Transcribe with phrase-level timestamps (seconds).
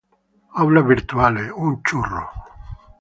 [0.61, 1.51] Aulas virtuales.